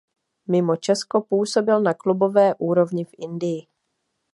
Mimo 0.47 0.75
Česko 0.75 1.21
působil 1.21 1.81
na 1.81 1.93
klubové 1.93 2.53
úrovni 2.55 3.05
v 3.05 3.09
Indii. 3.17 3.67